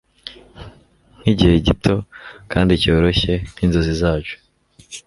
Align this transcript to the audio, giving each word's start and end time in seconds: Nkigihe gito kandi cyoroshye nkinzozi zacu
Nkigihe 1.19 1.55
gito 1.67 1.95
kandi 2.51 2.71
cyoroshye 2.81 3.33
nkinzozi 3.53 3.93
zacu 4.01 4.35